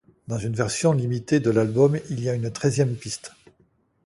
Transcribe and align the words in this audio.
Dans 0.27 0.39
une 0.39 0.55
version 0.55 0.93
limitée 0.93 1.39
de 1.39 1.51
l'album, 1.51 1.99
il 2.09 2.23
y 2.23 2.27
a 2.27 2.33
une 2.33 2.51
treizième 2.51 2.95
piste. 2.95 3.33